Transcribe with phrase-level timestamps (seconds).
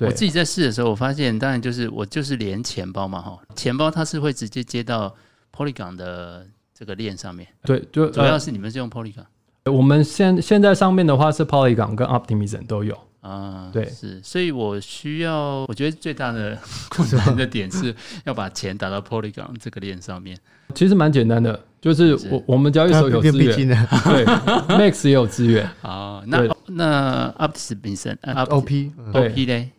[0.00, 5.14] 我自己在试的时候，我发现当然就是我就是连钱包嘛哈，钱包它是会直接接到
[5.54, 7.46] Polygon 的这个链上面。
[7.64, 9.24] 对，就主要是你们是用 Polygon。
[9.64, 12.96] 我们现现在上面的话是 Polygon 跟 Optimism 都有。
[13.20, 16.56] 啊，对，是，所以我需要，我觉得最大的
[16.88, 17.94] 困难的点是
[18.24, 20.38] 要把钱打到 Polygon 这个链上面。
[20.74, 24.24] 其实蛮简单的，就是我我们交易所有资源，对，
[24.78, 25.68] Max 也有资源。
[25.82, 29.70] 啊，那那 Optimism，OP，对，OP 嘞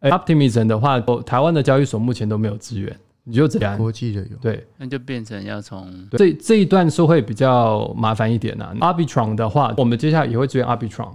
[0.00, 8.74] ，Optimism 的话，台湾的交易所目前都没有资源，你就只能，国际的有，对，那就变成要从这这一段是会比较麻烦一点呐。
[8.80, 11.14] Arbitron 的话，我们接下来也会支援 Arbitron。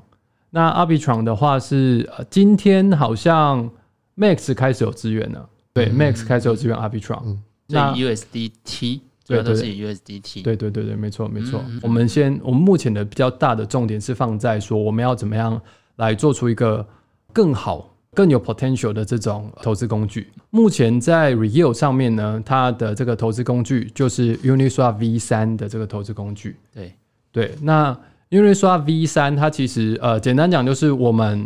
[0.49, 3.70] 那 Arbitron 的话是，呃，今天好像
[4.17, 11.63] Max 开始有资源了，对、嗯、，Max 开始有资源 Arbitron 嗯，那 USDT 主要都是以 USDT，对对对对，没错没错。
[11.81, 15.59] 我们先，我们目前的比较大的重点是放在说，我们要怎么样
[15.95, 16.86] 来做出一个
[17.31, 20.32] 更好、更有 potential 的这种投资工具。
[20.50, 26.94] 目前在 Real 上面呢，它的这个投资工具就是 Uniswap V 三的这个投资工具，对
[27.31, 27.98] 对，那。
[28.31, 31.45] Uniswap V 三，它其实呃，简单讲就是我们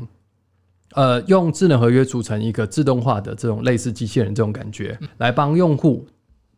[0.94, 6.05] 呃用智能合约组成一个自动化的这种类似机器人这种感觉，来帮用户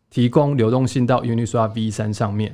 [0.10, 2.54] 提供流动性到 Uniswap V 三上面。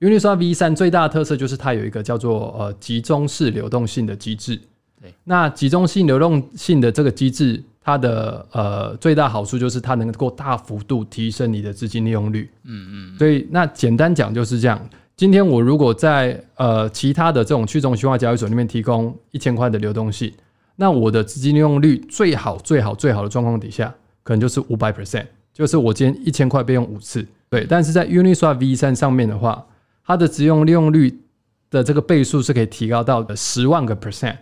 [0.00, 4.58] Uniswap V 三最大的特色就是它有一个叫做呃集中式流动性的机制。
[5.04, 12.48] 对，那集中性流动性的这个机制，它的呃最大好处就是它能够大幅度提升你的资金利用率。
[12.62, 13.18] 嗯嗯。
[13.18, 14.80] 所以那简单讲就是这样。
[15.14, 20.32] 今天我如果在呃其他的这种去中心化交易所里面提供一千块的流动性，
[20.76, 27.26] 那我的资金利用率最好最好最好的状况底下，可能就是五百 percent，就是我今天一千块被用五次。
[27.50, 29.66] 对，但是在 Uniswap V 三上面的话，
[30.06, 31.20] 它的资用利用率
[31.68, 34.36] 的这个倍数是可以提高到十万个 percent。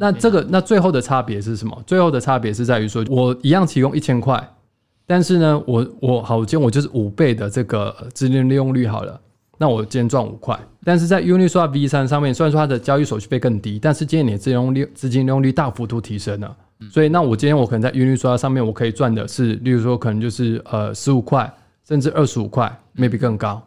[0.00, 1.82] 那这个那最后的差别是什么？
[1.86, 4.42] 最后的差别是在于说我一样提供一千块，
[5.06, 9.20] 但是呢，我我好，今天我就是五倍的这个资金利用率好了。
[9.58, 16.54] 那我今天赚五块，但是在 Uniswap V3 上面，虽然说它的交易手续费更低，但是今天你的资金利用率资金利用率大幅度提升了。
[16.90, 21.50] 所以那我今天我可能在 Uniswap 上面，我可以赚的是，例如说可能就是呃十五块，
[21.88, 23.66] 甚至二十五块，maybe 更高。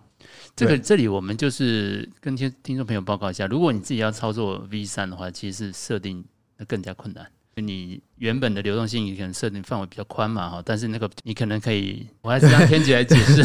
[0.60, 6.24] 这个这里我们就是跟听听众朋友报告一下，如果你自己要操作 V 三的话，其实是设定
[6.58, 7.26] 那更加困难。
[7.56, 13.44] 你原本的流动性，你可能设定范围比较宽嘛哈，但是那个你可能可以，我还是让天杰来解释。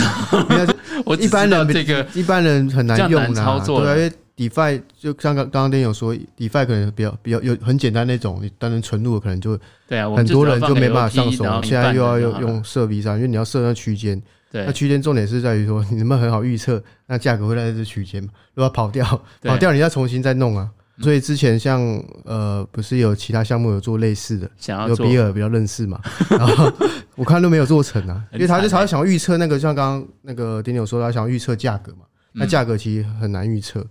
[1.05, 9.59] 我一般人这个一般人很难用的操作，对，啊因为 DeFi 就像刚刚刚有说，DeFi 可能比较比较有很简单那种，你单纯存入可能就
[9.89, 11.45] 对啊，很多人就没办法上手。
[11.63, 14.23] 现在又要用用设 V3，因为你要设那区间，
[14.67, 18.31] 那区间重点是在于说你能不能很好预测那价格会在这区间嘛？
[18.55, 19.05] 如果跑掉
[19.43, 20.71] 跑掉，你要重新再弄啊。
[21.01, 21.81] 所以之前像
[22.25, 24.49] 呃，不是有其他项目有做类似的，
[24.89, 26.01] 有比尔比较认识嘛，
[26.31, 26.73] 然后
[27.17, 33.85] 我看都没有做成啊， 因为他就常常想要预测那个，像刚刚那个 Daniel 说他想要预测价格嘛，那价格其实很难预测，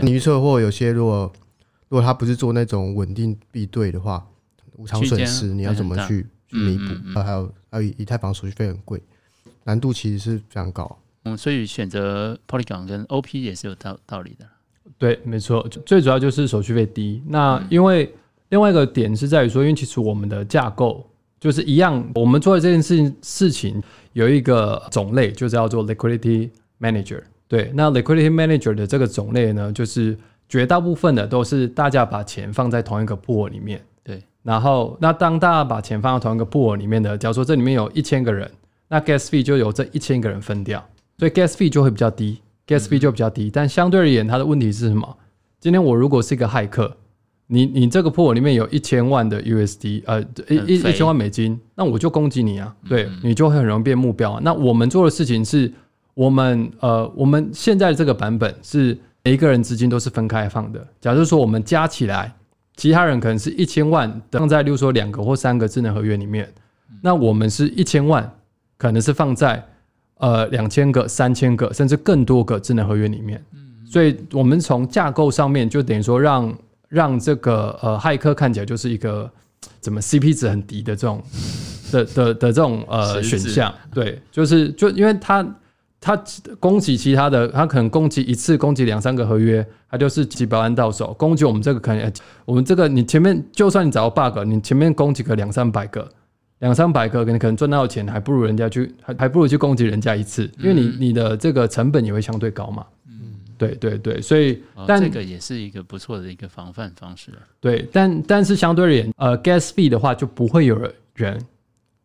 [0.00, 1.32] 你预测或有些如果
[1.88, 4.24] 如果他不是做那种稳定币对的话，
[4.76, 7.20] 无偿损失你要怎么去去弥补？
[7.20, 9.02] 还有还有以太坊手续费很贵，
[9.64, 10.98] 难度其实是非常高。
[11.24, 14.46] 嗯，所以选择 Polygon 跟 OP 也是有道道理的。
[14.98, 17.22] 对，没错，最主要就是手续费低。
[17.26, 18.14] 那因为
[18.50, 21.04] 另外一个点是在于说，因为其实我们的架构
[21.40, 23.82] 就是一样，我们做的这件事情事情
[24.12, 27.22] 有一个种类，就叫做 Liquidity Manager。
[27.48, 30.16] 对，那 Liquidity Manager 的这个种类呢，就是
[30.48, 33.82] 绝大部分的都是大家把钱放在同一个 pool 里面。
[34.02, 38.50] 对，然后那当大家把钱放到同一个 pool 里面的，假如说这里面有一千个人，
[38.94, 40.88] 那 Gas Fee 就由这一千个人分掉，
[41.18, 42.40] 所以 Gas Fee 就会比较低。
[42.66, 45.18] Gas fee 就比较低，但相对而言，它的问题是什么？
[45.60, 46.96] 今天我如果是一个骇客，
[47.48, 54.40] 你你这个 pool 里面有一千万的 USD，呃，一一千万美金，那我就攻击你啊，对，你就会很容易变目标啊。
[54.42, 55.70] 那我们做的事情是，
[56.14, 60.86] 我们呃，我们现在这个版本是每一个人资金都是分开放的。
[61.02, 62.34] 假如说我们加起来，
[62.76, 66.50] 其他人可能是一千万放在，例如说两个或三个智能合约里面，
[67.02, 68.34] 那我们是一千万，
[68.76, 69.64] 可能是放在。
[70.18, 73.44] 呃，两千个、三千个，甚至更多个智能合约里面，
[73.84, 76.46] 所以我们从架构上面就等于说让，
[76.88, 79.28] 让让这个呃骇客看起来就是一个
[79.80, 81.20] 怎么 CP 值很低的这种
[81.90, 85.44] 的的的这种呃选项，对，就是就因为他
[86.00, 86.16] 他
[86.60, 92.10] 攻击其他的，他可能攻击一次攻击两三个合约，他就是几百万到手，攻击我们这个可能
[92.44, 96.08] 我们这个你前面就算你找到 bug，你前面攻击个两三百个。
[96.64, 102.86] 两三百个，你可能赚到钱，还不如人家去，还还不如去攻击人家一次，因为你你的这个成本也会相对高嘛。
[103.06, 103.74] 嗯，对。
[103.74, 107.32] 对对对，所以、哦、但这个也是一个不错的一个防范方式。
[107.60, 111.38] 对，但但是相对而言，呃，gas fee 的话就不会有人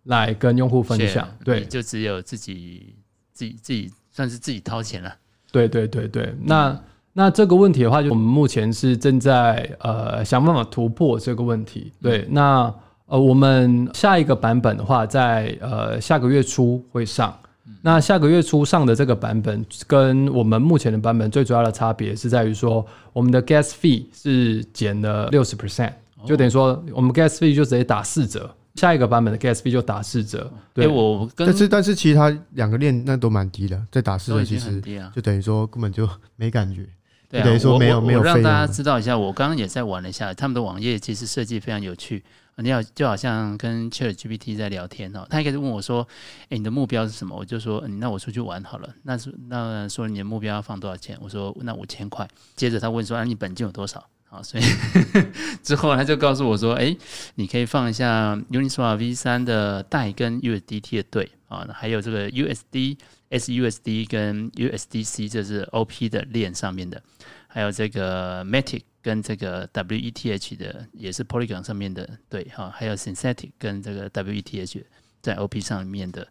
[0.04, 2.94] 来跟用户分享，对，就只有自己
[3.32, 5.16] 自己自己算是自己掏钱了。
[5.54, 6.84] 对对对对，那、嗯、
[7.14, 11.94] 那这个问题的话，就我们目前是正在呃想办法突破这个问题。
[12.02, 12.76] 对，嗯、那
[13.10, 17.38] 呃我们下一个版本的话，在呃下个月初会上。
[17.82, 25.94] 那下个月初上的这个版本，跟我们目前的版本最主要的差别是在于说，我们的 gas fee 是减了六十 percent，
[26.26, 28.50] 就等于说我们 gas fee 就直接打四折。
[28.76, 30.52] 下一个版本的 gas fee 就打四折。
[30.74, 34.82] 对，欸、我但是但是其他两个链那都蛮低的，再打四折其实
[35.14, 36.86] 就等于说根本就没感觉。
[37.30, 38.24] 对、啊，等于说没有没有。
[38.24, 42.24] 让大家知道一下，我刚刚也在玩了一下，他们的网页其实设计非常有趣。
[42.62, 45.26] 你好，就好像跟 ChatGPT 在聊天哦。
[45.30, 46.06] 他一开始问我说
[46.50, 51.18] ：“诶，你的目标是什么？”我就说：“嗯，那我出去玩好了。”那是那说你的目标要放多少钱？
[51.22, 52.28] 我说：“那五千块。”
[52.58, 54.64] 接着他问说：“啊，你本金有多少？”好，所以
[55.64, 56.98] 之后他就告诉我说：“诶，
[57.36, 62.98] 你可以放一下 Uniswap V3 的代跟 USDT 的对啊，还有这个 USD、
[63.32, 67.02] SUSD 跟 USDC，这是 OP 的链上面的，
[67.48, 74.84] 还有这个 Matic。”跟这个 WETH 的也是 Polygon 上面的，对哈，还有 Synthetic 跟这个 WETH
[75.22, 76.28] 在 OP 上面的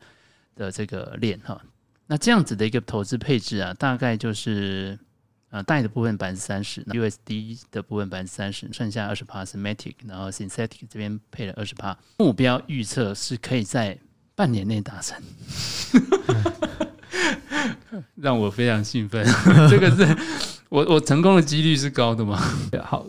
[0.55, 1.61] 的这个链哈，
[2.07, 4.99] 那这样子的一个投资配置啊，大概就是
[5.49, 13.99] 啊带的部分百分之三十，USD 的部分百分之三十，剩下二十趴是 Matic，然后 Synthetic 这边配了二十趴，目标预测是可以在
[14.35, 15.23] 半年内达成，
[18.15, 19.27] 让我非常兴奋，
[19.71, 20.17] 这个是。
[20.69, 22.39] 我我成功的几率是高的吗？
[22.85, 23.07] 好，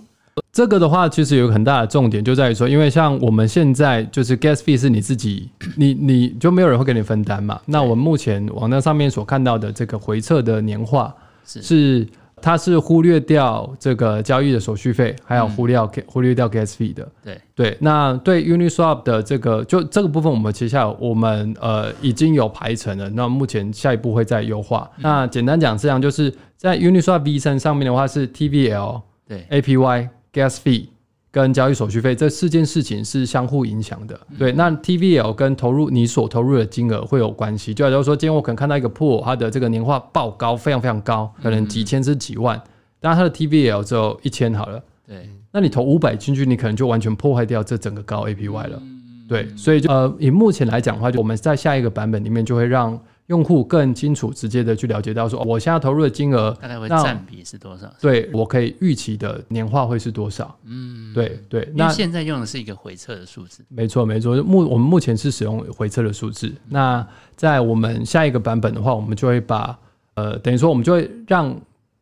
[0.51, 7.59] 这个的话其实有很大的重点，就在于说，因为像我们现在就是 gas fee 是你自己， 你你就没有人会给你分担嘛。
[7.65, 11.13] 那我们目前网站上面所看到的这个回撤的年化
[11.45, 12.07] 是。
[12.39, 17.07] 是它是忽略掉这个交易的手续费，还有忽略掉、嗯、忽略掉 gas fee 的。
[17.23, 23.09] 对对，那对 Uniswap 的这个就这个部分，我们接下来我们呃已经有排程了。
[23.09, 24.89] 那目前下一步会再优化。
[24.97, 30.87] 嗯、那简单讲，这样就是在 Uniswap V 身上面的话是 TVL 对 APY gas fee。
[31.31, 34.51] 跟交易手续费这四件事情是相互影响的，对。
[34.53, 42.59] 那 TVL 跟投入你所投入的金额会有关系，就假如说今天我可能看到一个 pool，它的这个年化爆高，非常非常高，可能几千至几万，
[42.99, 45.29] 但它的 TVL 只有一千好了，对。
[45.51, 48.81] 那你投五百进去，你可能就完全破坏掉这整个高 APY 了，
[49.27, 49.47] 对。
[49.55, 52.99] 所以就呃，以目前来讲的话，就我们在下一个版本里面就会让。
[53.29, 57.87] 用户更清楚、直接的去了解到说，我现在投入的金额大概会占比是多少？
[58.01, 60.57] 对，我可以预期的年化会是多少？
[60.65, 61.71] 嗯，对对。
[61.75, 64.35] 那现在用的是一个回测的数字，没错没错。
[64.41, 66.51] 目我们目前是使用回测的数字。
[66.67, 67.05] 那
[67.35, 69.77] 在我们下一个版本的话，我们就会把
[70.15, 71.55] 呃，等于说我们就会让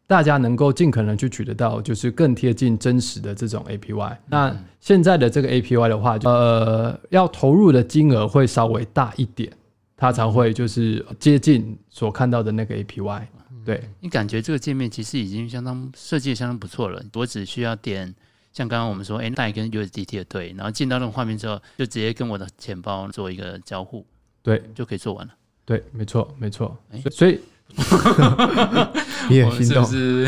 [0.08, 4.16] 大家能够尽可能去取得到，就是更贴近真实的这种 APY。
[4.28, 9.52] 那现在的这个 APY 的话，呃，要投入的金额会稍微大一点。
[9.98, 13.24] 它才会就是接近所看到的那个 APY，
[13.66, 13.90] 对。
[14.00, 17.04] 你感觉这个界面其实已经相当设计相当不错了。
[17.16, 18.14] 我只需要点
[18.54, 24.06] 像刚刚我们说，哎，代跟 USDT 的对，然后进到那个画面之后，就直接跟我的钱包做一个交互，
[24.44, 25.34] 对，就可以做完了。
[25.66, 26.78] 对，没错，没错。
[27.12, 27.40] 所以
[29.30, 30.28] 你也心动是？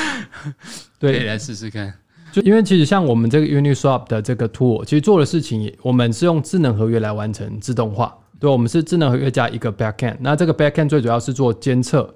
[1.00, 1.92] 对，来试试看。
[2.30, 8.14] 就因为其实像我们这个 Uniswap 的这个 tool，其实做的事情，我们是用智能合约来完成自动化。
[8.38, 12.14] 对，我们是智能合约加一个 backend，那这个 backend 最主要是做监测，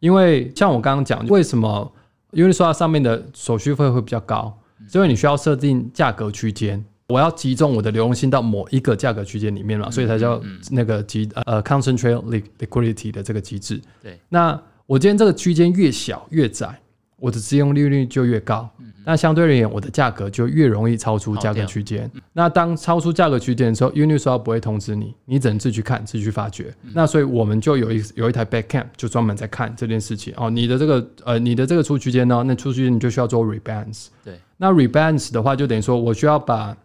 [0.00, 1.92] 因为像我刚刚讲，为什么
[2.32, 4.58] Uniswap 上面的手续费会比较高？
[4.94, 13.80] 因为你需要设定价格区间，我要集中我的流动性到某一个价格区间里面嘛，所以才叫那个集呃 concentrate liquidity 的这个机制。
[14.02, 16.80] 对，那我今天这个区间越小越窄，
[17.18, 18.68] 我的自用利率就越高。
[19.04, 22.10] 那相对而言，我的价格就越容易超出价格区间。
[22.32, 26.74] 那当超出价格区间的时候，Uniswap 不会通知你，你只能自己去看、自己去发掘。
[26.92, 30.50] 那所以我们就有一有一台 Backcam 就专门在看这件事情哦。
[30.50, 34.08] 你的这个呃，你的这个出区间呢，那出区间你就需要做 Rebalance。
[34.22, 36.76] 对，那 Rebalance 的话，就等于说我需要把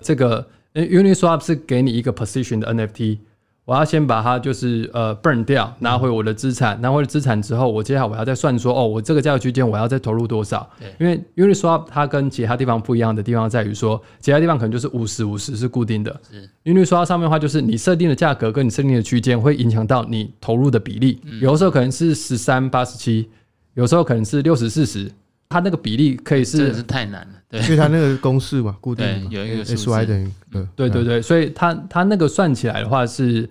[0.00, 0.44] 这个
[0.74, 3.18] Uniswap 是给你一个 Position 的 NFT。
[3.66, 10.70] 我要先把它就是呃 burn 掉，拿回我的资产，拿回了资产之后，我接下来我要再算说，哦，我这个价格区间我要再投入多少？
[10.78, 16.48] 对，因为 Uniswap 它跟其他地方不一样的地方在于说，其他地方可能就是五十五十是固定的，是。
[16.64, 23.28] Uniswap 上面的话就是你设定的价格跟你设定的区间会影响到你投入的比例，嗯、有的时候可能是十三八十七，
[23.74, 25.10] 有时候可能是六十四十，
[25.48, 30.30] 它那个比例可以是真的是太难了，对，因为它那个公式嘛， 固定的有一个 SY 等于
[30.74, 33.48] 对对对，所以它它那个算起来的话是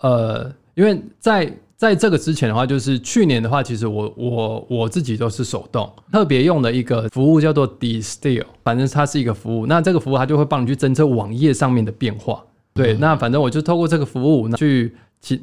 [0.00, 9.64] 呃，因为在在这个之前的话，就是去年的话，其实我我我自己都是手动，特别用的一个服务叫做 Distill，反正它是一个服务。
[9.66, 12.42] 那这个服务它就会帮你去侦测网页上面的变化。
[12.74, 14.96] 对，那反正我就透过这个服务去其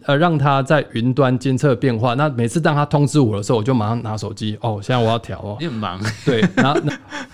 [0.05, 2.13] 呃让它在云端监测变化。
[2.13, 5.57] 那每次当它通知我的时候，我就马上拿手机哦，现在我要调哦。
[5.59, 6.01] 你很忙。
[6.25, 6.81] 对，然后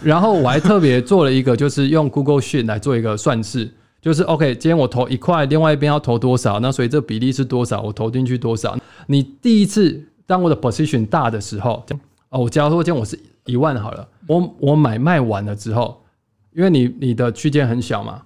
[0.01, 3.69] 然后我还特别做了一个，就是用 Google Sheet 来做一个算式。
[4.01, 6.60] 就是 OK，今天我投一块，另外一边要投多少？
[6.60, 7.81] 那所以这比例是多少？
[7.81, 8.75] 我投进去多少？
[9.05, 11.86] 你第一次当我的 position 大的时候，
[12.29, 16.03] 哦，我假如说今天我是一万好了，我我买卖完了之后，
[16.51, 18.24] 因为你你的区间很小嘛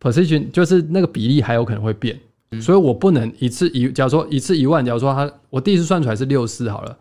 [0.00, 2.18] ，position 就是那个比例还有可能会变，
[2.60, 6.98] 所以我不能一次一，假如说一次一万，假如说他我第一次算出来是六四好了，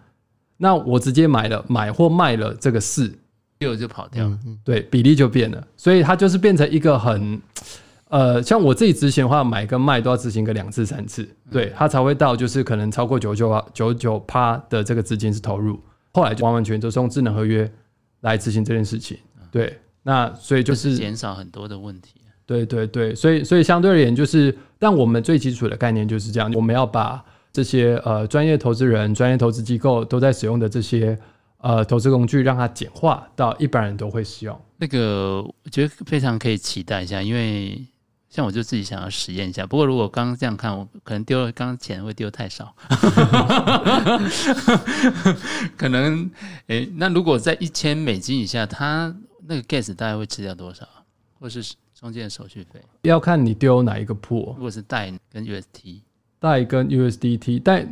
[0.57, 3.13] 那我直接买了买或卖了这个四，
[3.59, 4.27] 六就跑掉。
[4.27, 7.41] 了，对，比例就变了，所以它就是变成一个很。
[8.09, 15.79] 呃，像我自己执行的话，买跟卖都要执行个两次三次，对，它才会到就是可能超过九九啊九九趴的这个资金是投入，
[16.11, 17.67] 后来就完完全全都是用智能合约
[18.21, 19.17] 来执行这件事情，
[19.49, 31.17] 对，那所以就是减少很多的问题，对对对，所以所以相对而言就是，但我们最基础的概念就是这样，我们要把这些呃专业投资人、专业投资机构都在使用的这些
[31.59, 34.59] 呃投资工具，让它简化到一般人都会使用。
[34.77, 37.85] 那个我觉得非常可以期待一下，因为。
[38.33, 42.73] 像我就自己想要实验一下，不过如果刚刚这样看，我可能丢了刚刚钱会丢太少，
[45.77, 46.31] 可能
[46.65, 50.83] 诶、那如果在一千美金以下，它那个 gas 大概会吃掉多少，
[51.39, 52.81] 或是中间的手续费？
[53.03, 54.53] 要看你丢哪一个 pool。
[54.55, 56.01] 如果是贷跟 UST，
[56.37, 57.87] 代跟 USDT，但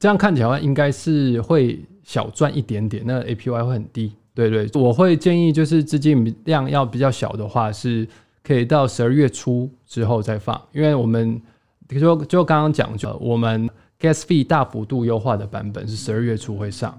[0.00, 4.12] 这样看起来应该是会小赚一点点，那 APY 会很低。
[4.34, 8.06] 对对，我会建议就是资金量要比较小的话是。
[8.42, 11.40] 可以到十二月初之后再放，因为我们
[11.86, 13.68] 比如说就刚刚讲，就我们
[14.00, 16.98] gas fee 大幅度优化的版本是十二月初会上，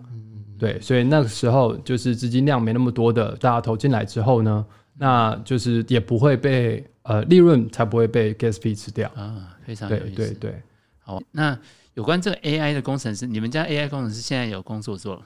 [0.60, 4.64] 对，所以那个时候就是资金量没那么多的，大家投进来之后呢，
[5.02, 10.16] 那就是也不会被呃利润才不会被 gas fee 吃掉啊，非常有意思。
[10.16, 10.62] 对对对，
[11.00, 11.58] 好，那
[11.96, 15.24] 有关这个 AI 的工程师，你们家 AI 工程师现在有工作做了？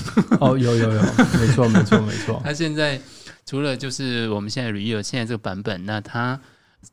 [0.40, 1.02] 哦，有有有，
[1.38, 2.98] 没错没错没错， 他现在。
[3.44, 6.38] 除了就是我们现在 review 现在这个版本，那他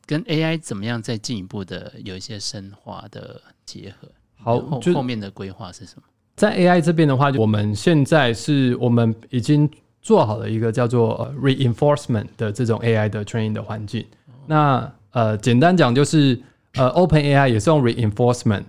[0.06, 4.08] 跟 AI 怎么样再进一步的有一些深化的结合？
[4.38, 6.02] 好，后后面的规划是什么？
[6.34, 9.70] 在 AI 这边的话，我们现在是我们已经
[10.06, 14.02] 做好了一个叫做 reinforcement 的这种 AI 的 training 的环境。
[14.28, 16.40] 哦、那呃，简单讲就是
[16.74, 18.62] 呃，OpenAI 也是用 reinforcement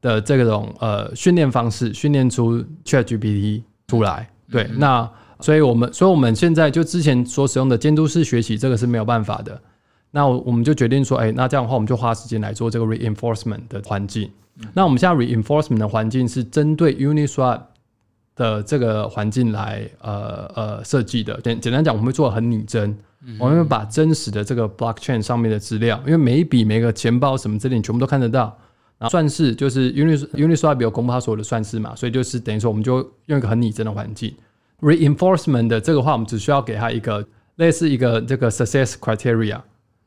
[0.00, 4.30] 的这种呃训练方式训练出 ChatGPT 出来。
[4.46, 5.10] 嗯、对，嗯、那。
[5.40, 9.60] 所以我们，所以我们现在就之前所使用的监督式学习，这个是没有办法的。
[10.12, 14.30] 那我们就决定说，哎，那这样的话，我们就花时间来做这个 reinforcement 的环境。
[14.72, 17.60] 那我们现在 reinforcement 的环境是针对 Uniswap
[18.36, 21.40] 的这个环境来呃呃设计的。
[21.42, 22.96] 简简单讲，我们会做的很拟真，
[23.38, 28.56] 我们会把真实的这个 blockchain 上面的资料，因为每一笔每个钱包什么之类，你全部都看得到。
[28.96, 34.32] 然后算式就是 Unis Uniswap 有公布它所有的算式嘛，所以就是等于说，我们就用一个很拟真的环境。
[34.80, 37.26] Reinforcement 的这个话，我们只需要给他一个
[37.56, 39.60] 类似一个这个 success criteria，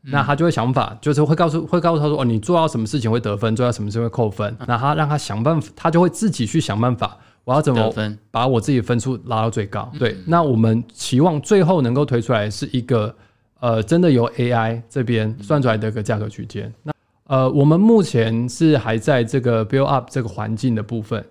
[0.03, 7.17] 那他就会想法，就是会告诉会告诉他说，哦，你做到什么事情会得分，做到什么事情会扣分，那他让他想办法，他就会自己去想办法，
[7.47, 7.93] 我要怎么
[8.29, 9.89] 把我自己的分数拉到最高。
[9.97, 13.15] 对，那我们期望最后能够推出来是一个
[13.61, 16.69] 呃，真的由 AI 这边算出来的一个价格区间。
[16.83, 16.91] 那
[17.23, 21.25] 呃，我们目前是还在这个 build up 这个环境的部分，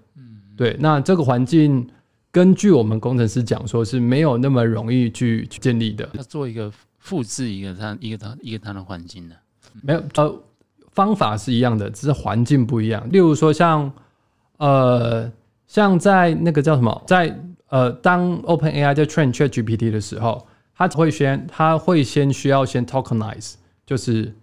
[0.57, 1.87] 对，那这个环境。
[2.33, 6.07] 根据我们工程师讲，说是没有那么容易去去建立的。
[6.13, 9.35] 要做一个复制一个它一个它一个它的环境呢？
[9.83, 10.43] 没有呃，
[10.93, 13.07] 方法是一样的，只是环境不一样。
[13.11, 13.91] 例如说像
[14.59, 15.31] 呃
[15.67, 23.55] 像在那个叫什么，在呃当 OpenAI 在 train ChatGPT 的时候，它会先它会先需要先 tokenize，
[23.85, 24.35] 就是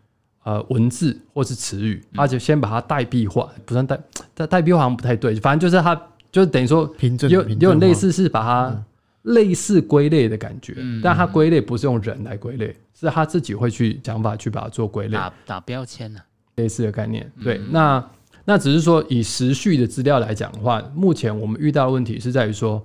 [0.44, 4.00] 呃文字或是词语，而且先把它代币化，不算代
[4.34, 6.00] 代代币化好像不太对，反正就是它。
[6.34, 6.92] 就是等于说
[7.30, 8.84] 有有点类似是把它
[9.22, 16.20] 类似归类的感觉，但它归类不是用人来归类，是它自己会去想法去把它做归类，打打标签呢，
[16.56, 17.32] 类似的概念。
[17.44, 18.04] 对，那
[18.46, 22.84] 那只是说以时序的资料来讲的话，目前我们遇到的问题是在于说，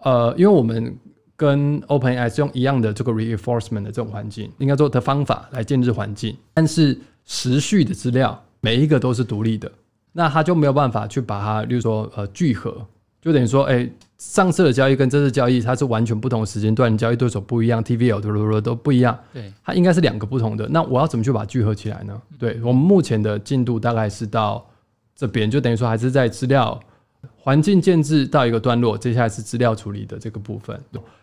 [0.00, 0.96] 呃，因为我们
[1.36, 9.70] 跟 OpenAI 是用一样的这个 reinforcement 的这种环境，应该做的方法来建置环境，但是时序的资料每一个都是独立的。
[10.12, 12.86] 那它就没有办法去把它，例如说呃聚合，
[13.20, 20.68] 就等于说，哎、欸，上次的交易跟这次交易它是完全不同的时间段，交易对手不一样，TVL 都都不一样，对，它应该是两个不同的。
[20.68, 22.20] 那我要怎么去把它聚合起来呢？
[22.38, 24.64] 对，我们目前的进度大概是到
[25.22, 26.80] 这边，就等于说还是在资料
[27.38, 30.76] 环境建置到一个段落，接下来是资料处理的这个部分。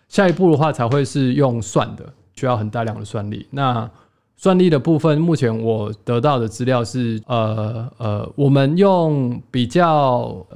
[0.08, 3.46] 下一步的话才会是用算的，需要很大量的算力。
[3.52, 3.92] 那
[4.38, 10.48] 算力的部分，目前我得到的资料是，呃呃，我们用比较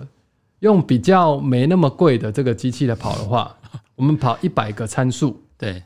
[0.60, 3.54] 用比较没那么贵的这个机器来跑的话，
[3.98, 5.84] 我们跑一百个参数，对，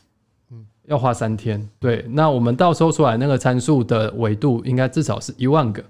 [0.51, 1.67] 嗯，要花三天。
[1.79, 5.83] 对，那我们到时候出来那个参数的维度，应该至少是一万个。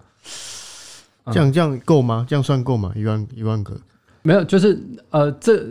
[1.31, 2.25] 这样这样够吗？
[2.27, 2.91] 这样算够吗？
[2.95, 3.79] 一万一万个？
[4.23, 4.77] 没有，就是
[5.09, 5.65] 呃，这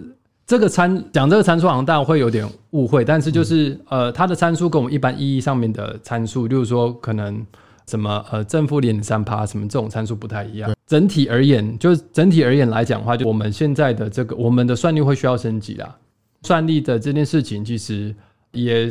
[0.46, 7.44] 这个参讲这个参数好像大家会有点误会，但是就是、嗯、呃，它的参数跟我们一般意义上面的参数，例如说可能
[7.86, 10.72] 什么呃正负零点三趴什么这种参数不太一样。
[10.86, 15.94] 整体而言，就是整体而言来讲的话，就我们现在的这个我们的算力会需要升级啦。
[16.42, 18.14] 算力的这件事情，其实
[18.52, 18.88] 也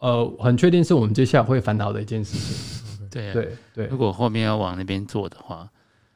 [0.00, 3.08] 呃很确定是我们接下来会烦恼的一件事情。
[3.10, 5.66] 对、啊、对对，如果后面要往那边做的话。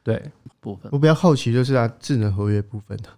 [0.03, 0.21] 对
[0.59, 3.09] 部分，我比较好奇就是啊，智能合约部分的，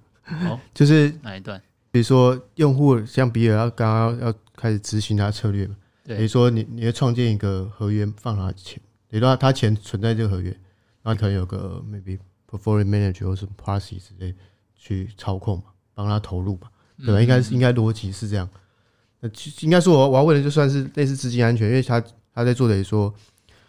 [0.49, 1.61] 哦， 就是哪一段？
[1.91, 10.49] 比如说用户像比尔要刚刚要开始执行他策略嘛，对，比如说你你要创建一个合约放他钱，比如说他钱存在这个合约，
[11.03, 12.17] 然后可能有个 maybe
[12.49, 14.33] portfolio manager 或是 policy 之类
[14.75, 17.21] 去操控嘛，帮他投入嘛，对吧？
[17.21, 18.49] 应该是应该逻辑是这样。
[19.21, 19.29] 那
[19.61, 23.13] 应该说我我要问的就算是类似资金安全，因为他他在做的也说。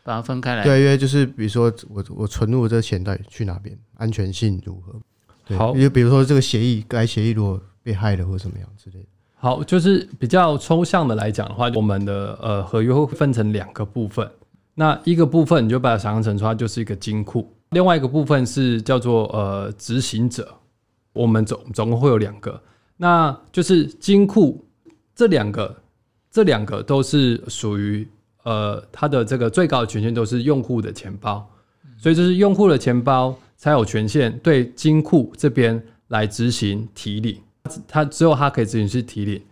[0.05, 0.63] 把它分开来。
[0.63, 5.57] 对，因为就是比如说我我存入的这个钱到底去哪边，安全性如何？
[5.57, 9.07] 好，因为比如说这个协议，该协议如果被害了或怎么样之类的。
[9.37, 14.31] 好，就是比较抽象的来讲的话，我们的呃合约会分成两个部分。
[14.75, 20.55] 那一个部分你就把它想象成说它就是一个金库，另外一个部分是叫做呃执行者。
[21.13, 22.61] 我们总总共会有两个，
[22.97, 24.65] 那就是金库
[25.15, 25.77] 这两个，
[26.31, 28.07] 这两个都是属于。
[28.45, 31.47] 呃，它的这个最高的权限都是用户的钱包，
[31.99, 37.41] 所以就是用户的钱包才有权限对金库这边来执行提领，
[37.89, 39.43] 它只有它可以执行是提领。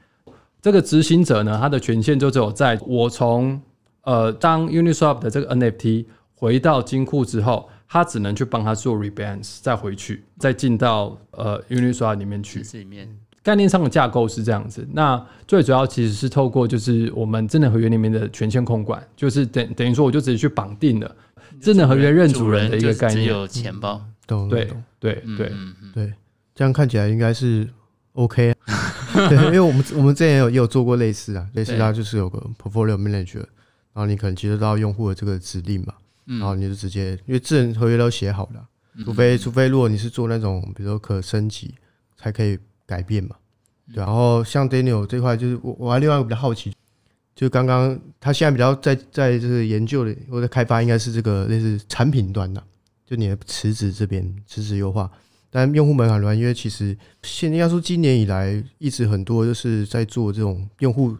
[0.61, 3.61] 这个执行者呢，他的权限就只有在我从
[4.03, 12.61] 呃当 Uniswap 的这个 NFT 回到金库之后，他只能去帮他做 rebalance，再回去再进到呃 Uniswap 里面去。
[12.79, 13.09] 里面。
[13.43, 21.17] 概念上的架构是这样子，那最主要其实是透过就是我们智能合约里面的权限控管，就是等等于说我就直接去绑定了
[21.61, 25.53] 智能合约认主人的一个概念，只有钱包，懂对对对。
[25.93, 26.13] 对，
[26.55, 27.69] 这样看起来应该是
[28.13, 28.55] OK，
[29.29, 33.39] 对，因为我们我们之前也有也有做过类似啊，类似它就是有个 portfolio manager，
[33.93, 35.95] 然后你可能接收到用户的这个指令嘛，
[36.27, 38.65] 然后你就直接因为智能合约都写好了，
[39.05, 41.75] 除非除非如果你是做那种比如说可升级
[42.17, 42.57] 才可以。
[42.93, 43.35] 改变嘛，
[43.95, 44.05] 对。
[44.05, 46.71] 然后像 Daniel 这块，就是我我还另外一个比较好奇，
[47.35, 52.63] 就刚刚他现在比较在在这个研究的或者开发，应该是这个类似产品端的，
[53.07, 55.11] 就你的池子这边池子优化。
[55.49, 61.17] 但用户门槛端，因为其实现应该说今年以来一直很多就是在做这种用户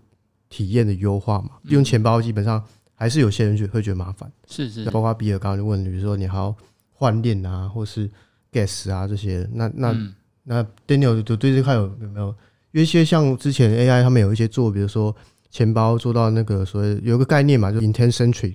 [0.51, 1.53] 体验的优化嘛。
[1.65, 2.63] 用钱包基本上
[2.95, 4.85] 还是有些人觉会觉得麻烦，是是。
[4.91, 6.55] 包括比尔刚刚就问，比如说你还要
[6.93, 8.11] 换链啊，或是
[8.53, 9.97] gas 啊这些，那那。
[10.45, 12.29] 那 Daniel 就对这块有有没有？
[12.73, 15.15] 因为一些像之前 AI 他们有一些做，比如说
[15.51, 18.55] 钱包做到那个所谓有个概念嘛，就 intent centric，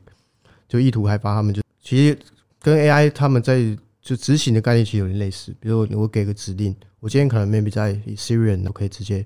[0.68, 2.18] 就意图开发，他们就其实
[2.60, 5.56] 跟 AI 他们在就执行的概念其实有点类似。
[5.60, 9.24] 比如我给个指令，我今天可能 maybe 在 Ethereum 我可以直接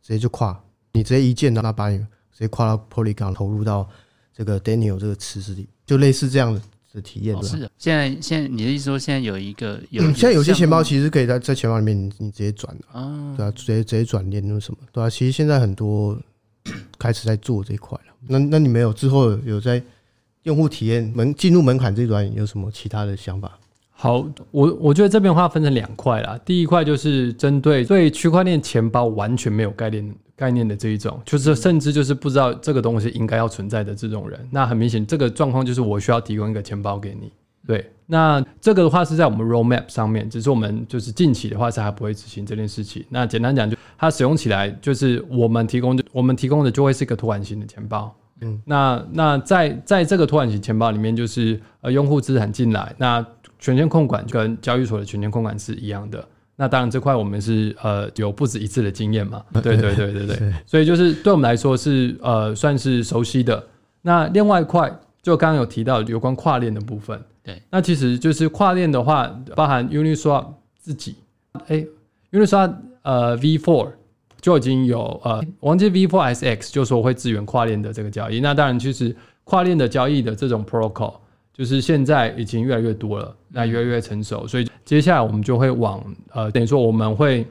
[0.00, 0.58] 直接就跨，
[0.92, 3.88] 你直接一键让它把你直接跨到 Polygon 投入到
[4.32, 6.62] 这个 Daniel 这个池子里，就类似这样的。
[6.92, 16.18] 的体验、哦、是的，现在现在你的意思说，现在有一个有，现在有些钱包其实可以在在钱包里面你你直接转的啊，对啊，直接直接转链那什么，对啊，其实现在很多
[16.98, 18.14] 开始在做这一块了。
[18.26, 19.82] 那那你没有之后有在
[20.42, 23.58] 用户体验门进入门槛这一段有什么其他的想法？
[24.02, 26.40] 好，我我觉得这边的话分成两块啦。
[26.42, 30.14] 第一块就是针对对区块链钱包完全没有概念。
[30.34, 37.30] 概念的这一种，就是甚至就是不知道这个东西应该要存在的这种人，那很明显，这个状况就是我需要提供一个钱包给你。
[37.66, 43.04] 对，那这个的话是在我们 roadmap 上面，只是我们就是近期的话是还不会执行这件事情。
[43.10, 48.10] 那简单讲，就它使用起来就是我们提供的，我们提供的就会是一个托管型的钱包。
[48.40, 53.22] 嗯，那那在在这个托管型钱包里面，就是呃用户资产进来，那
[53.60, 56.26] 权限控管跟交易所的权限控管是一样的。
[56.56, 63.64] 那当然，这块我们是呃有不止一次的经验嘛， 对对对对对，所以就是对我们来说是呃算是熟悉的。
[64.02, 64.90] 那另外一块
[65.22, 70.46] 就刚刚有提到有关跨链的部分，对，那其实就是跨链的话，包含 Uniswap
[70.78, 71.16] 自己，
[71.68, 71.82] 哎
[72.32, 73.88] ，Uniswap 呃 V4
[74.42, 78.40] 就已经有呃，忘记 V4 SX 就说会支援跨链的这个交易。
[78.40, 81.14] 那当然，其实跨链的交易的这种 protocol。
[81.60, 87.46] 就是现在已经越来越多了，那越来越成熟，所以接下来我们就会往呃，等于说我们会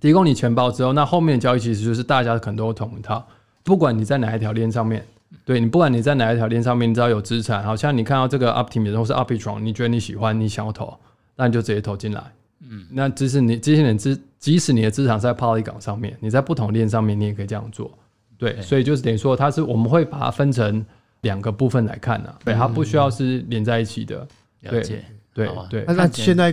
[0.00, 3.24] 提供你钱包之后，那后面的交易其实就是大家可能都同一套，
[3.62, 5.06] 不管你在哪一条链上面，
[5.44, 10.92] 对你不管你在哪一条链上面，你只要有资产，好像你看到这个 Optimism 或是 Arbitrum，你觉得你喜欢，你想要投，
[11.36, 12.24] 那你就直接投进来。
[12.68, 17.88] 嗯，那即使你这些人资，即使你的资产在 Polygon 上面，你在不同链上面，你也可以这样做。
[18.36, 20.84] 对，所以就是等于说，它是我们会把它分成
[21.22, 22.38] 两个部分来看呢、啊。
[22.44, 24.28] 对，它不需要是连在一起的。
[24.60, 25.04] 了解，
[25.34, 25.84] 对对。
[25.88, 26.52] 那现在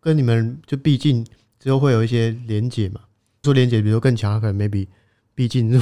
[0.00, 1.24] 跟你们就毕竟
[1.60, 3.00] 之后会有一些连接嘛？
[3.42, 4.88] 做连接，比如说更强，可能 maybe
[5.32, 5.80] 毕竟入，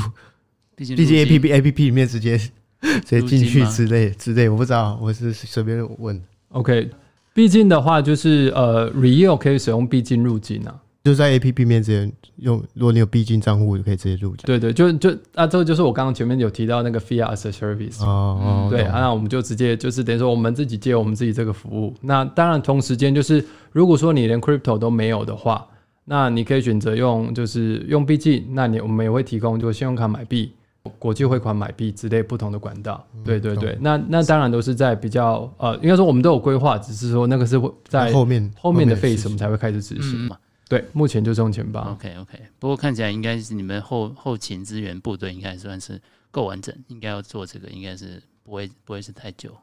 [0.76, 6.22] 毕竟 A P P A P P 里面直接直接进去之类之类，我不知道，我是随便问。
[6.48, 6.90] OK。
[7.32, 14.46] 毕竟的话，就是呃，Real 可以使用毕竟入金啊，就在 A P P 面直接用，如果你有币金账户，就可以直接入金。
[14.46, 18.08] 对对，就就啊，这个就是我刚刚前面有提到那个 Fiat as a Service 哦，
[18.40, 21.94] 哦对，啊，那我们就直接就是等于说我们自己借我们自己这个服务。
[22.00, 25.66] 那当然同时间就是，如果说你连 Crypto 都没有的话，
[26.06, 30.52] 那你可以选择用就是用币金，那你我们也会提供就信用卡买币。
[30.98, 40.36] 国际汇款买币之类不同的管道，对对对，那那当然都是在比较呃，应该说我们都有规划，只是说那个是会在后面后面的 phase 我们才会开始执行嘛。
[40.68, 41.92] 对，目前就是用钱包。
[41.92, 46.00] OK OK，不过看起来应该是你们后后勤支援部队应该算是
[46.30, 49.54] 够完整，应该要做这个应该是不会不会是太久。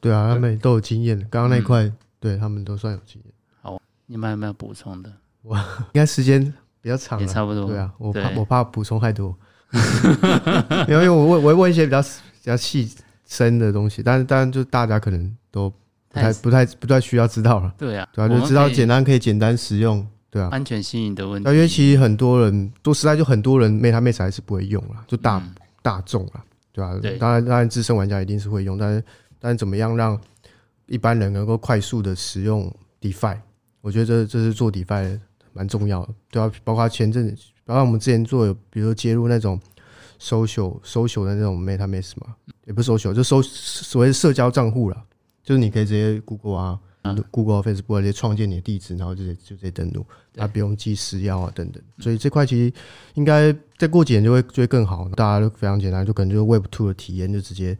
[0.00, 3.32] 对啊，他们都有经验，刚刚那块对他们都算有经验。
[3.60, 5.12] 好，你们有没有补充的？
[5.42, 5.62] 我应
[5.94, 6.42] 该时间
[6.80, 7.66] 比较长，也差不多。
[7.66, 9.34] 对啊，我怕我怕补充太多。
[10.88, 12.90] 因为我问，我会问一些比较比较细
[13.26, 15.70] 深的东西，但是当然就大家可能都
[16.08, 17.72] 不太不太不太需要知道了。
[17.78, 20.48] 对啊，对啊，就知道简单可以简单使用，对啊。
[20.50, 27.00] 安全性的问题，因为其实很多人说实在，就很多人 MetaMask 还是不会用了，就大、嗯、大众了，对吧、啊？
[27.18, 29.04] 当然当然资深玩家一定是会用，但是
[29.38, 30.18] 但是怎么样让
[30.86, 33.36] 一般人能够快速的使用 DeFi，
[33.80, 35.18] 我觉得这这是做 DeFi
[35.52, 37.42] 蛮重要的，对啊，包括前阵子。
[37.64, 39.60] 然后我们之前做有，比如说接入那种
[40.20, 42.34] social social 的那种 MetaMask 嘛，
[42.66, 45.00] 也不是 social，就搜所谓社交账户啦，
[45.44, 46.89] 就是你可以直接 Google 啊、嗯、
[47.30, 51.82] Google、Facebook 直接创建你的地址，然后就直接就直接登录，它不用寄私钥啊等等。
[51.98, 52.72] 所以这块其实
[53.14, 57.76] 应该再过几年就会就会更好，大家都非常简单，就可能就是 Web Two 的体验，就直接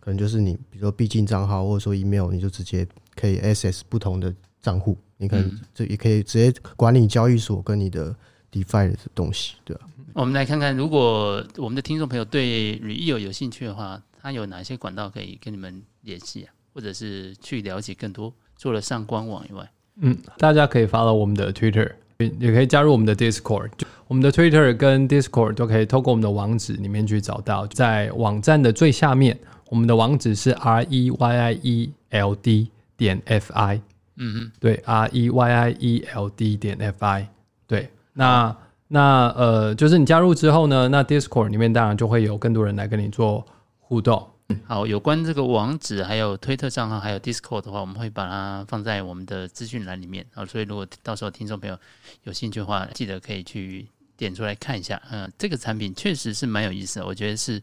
[0.00, 8.14] 可能就是你比如说毕竟账号或者说 email，你就直接可以 access 不同的账户，你可能这也可以直接管理交易所跟你的。
[8.52, 9.88] DeFi 的东西，对吧？
[10.12, 16.52] 我们来看看，如果我们的听众朋友对 Real 有兴趣的话，他有哪些管道可以跟你们联系啊？
[16.74, 18.30] 或者是去了解更多？
[18.62, 21.90] 除了上官网以外，嗯，大家可以 follow 我们的 Twitter，
[22.38, 23.70] 也可以加入我们的 Discord。
[24.06, 29.36] 我们的 Twitter 跟 Discord 都可以透过我们的网址里面去找到，在网站的最下面，
[29.68, 33.80] 我们的网址是 R E Y I E L D 点 F I。
[34.14, 37.26] 嗯嗯，对，R E Y I E L D 点 F I，
[37.66, 37.90] 对。
[38.12, 43.44] 那那呃，就是你加入之后呢，那 Discord 里面当然就会有更多人来跟你做
[43.80, 44.24] 互动。
[44.66, 50.44] 好，有关这个网址、还有推特账号、还有 Discord 的话，我们会把它放在我们的资讯栏里面啊。
[50.46, 51.78] 所以如果到时候听众朋友
[52.24, 53.86] 有兴趣的话，记得可以去
[54.16, 55.00] 点出来看一下。
[55.10, 57.62] 嗯，这个产品确实是蛮有意思的，我觉得是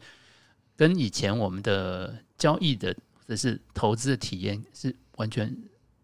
[0.76, 5.56] 跟以前我们的交易的或者是投资的体验是完全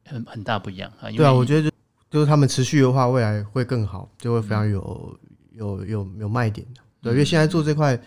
[0.06, 1.10] 很很大不一样啊。
[1.12, 1.72] 对啊，我觉得。
[2.08, 5.20] 就是他们持续的话，未来会更好，就会非常有
[5.52, 6.80] 有有有卖点的。
[7.02, 8.00] 对，因为现在做这块，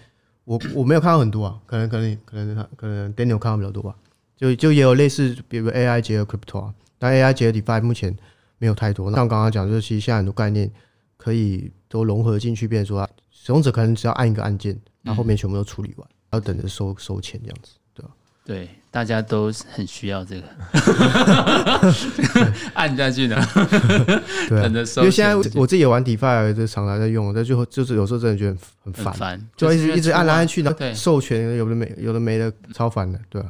[0.49, 3.95] 我我没有看到很多啊，可能可能可能可能 Daniel 看到比较多吧。
[4.35, 8.17] 就就也有类似，比如 AI 结合 Crypto 啊，但 AI 结合 DeFi 目前
[8.57, 9.11] 没有太多。
[9.11, 10.71] 那像刚刚讲，就是其实现在很多概念
[11.19, 17.73] 可以都融合进去，变成说啊，使用者可能只要按一个按键，然后后面全部都处理完，要等着收收钱这样子。
[18.49, 20.47] 对，大家都很需要这个，
[22.73, 23.37] 按下去呢。
[24.49, 24.63] 对，
[24.97, 33.43] 因为现在我自己也玩 DeFi，就常常在用，但最后就是有时候真的觉得很烦，烦，就一直一直按来按去，然后授权有的没有的没的，超烦的，对。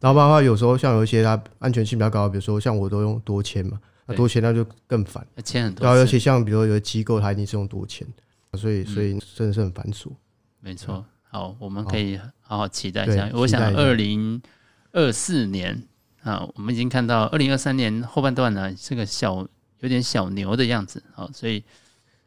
[0.00, 5.86] 然后包括有时候像有一些它安全性比较高，比如说像我都用多签嘛，那多签那就更烦，签很多。
[5.86, 8.06] 然后尤其像比如说有的机构，它一定是用多签，
[8.58, 10.08] 所以所以真的是很繁琐。
[10.60, 11.02] 没错。
[11.32, 13.26] 好，我们可以好好期待一下。
[13.32, 14.38] 我想，二零
[14.92, 15.82] 二四年
[16.22, 19.48] 啊，我们已经看到二零二三年后半段呢，是个小
[19.80, 21.02] 有点小牛的样子。
[21.14, 21.64] 好，所以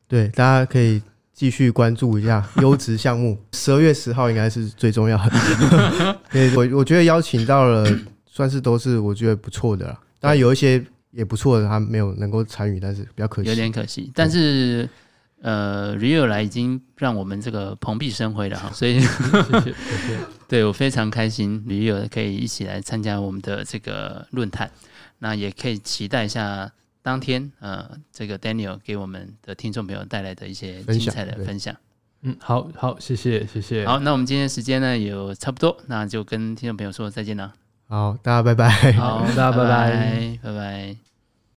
[0.08, 1.00] 对大家可以
[1.32, 3.38] 继续关注一下 优质项目。
[3.54, 6.20] 十二月十号应该是最重要的。
[6.58, 7.88] 我我觉得邀请到了，
[8.26, 10.00] 算是都是我觉得不错的了。
[10.20, 14.12] 当然有一些也不错的，他没有能够参与，但是比较可惜，有点可惜。
[14.16, 14.90] 但是。
[15.42, 19.00] 呃，Rio 来已经让我们这个蓬荜生辉了哈， 所以
[20.48, 24.72] 对我非常开心，Rio 可以一起来参加我们的这个论坛，
[25.20, 26.72] 那也可以期待一下
[27.02, 31.76] 当天呃，这个 Daniel 给我们的听众朋友带来的一些精彩的分享。
[32.22, 33.86] 嗯，好好，谢谢，谢谢。
[33.86, 37.54] 好，那我们今天时间呢也差不多，那就跟听众朋友说再见了。
[37.88, 38.94] 好，大家拜拜。
[38.94, 40.40] 好， 大家拜拜，拜拜。
[40.42, 41.15] 拜拜。